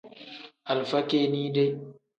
Alifa 0.65 0.99
kinide. 1.07 1.65